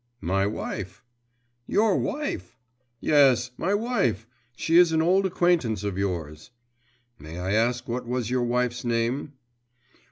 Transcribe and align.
…''My 0.19 0.47
wife.' 0.47 1.03
'Your 1.67 1.95
wife!' 1.95 2.57
'Yes, 3.01 3.51
my 3.55 3.75
wife; 3.75 4.25
she 4.55 4.79
is 4.79 4.91
an 4.91 4.99
old 4.99 5.27
acquaintance 5.27 5.83
of 5.83 5.95
yours.' 5.95 6.49
'May 7.19 7.37
I 7.37 7.51
ask 7.51 7.87
what 7.87 8.07
was 8.07 8.31
your 8.31 8.41
wife's 8.41 8.83
name? 8.83 9.33